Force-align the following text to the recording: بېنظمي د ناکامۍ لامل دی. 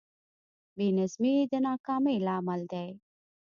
بېنظمي 0.75 1.35
د 1.51 1.53
ناکامۍ 1.67 2.17
لامل 2.27 2.61
دی. 2.71 2.87